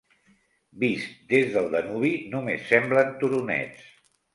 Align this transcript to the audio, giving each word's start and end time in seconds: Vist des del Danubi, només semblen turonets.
Vist 0.83 1.21
des 1.35 1.53
del 1.57 1.69
Danubi, 1.75 2.13
només 2.35 2.67
semblen 2.75 3.17
turonets. 3.23 3.91